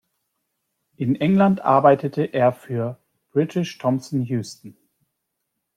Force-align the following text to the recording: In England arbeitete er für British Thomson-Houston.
In 0.97 1.13
England 1.17 1.59
arbeitete 1.61 2.23
er 2.23 2.53
für 2.53 2.99
British 3.35 3.77
Thomson-Houston. 3.77 4.75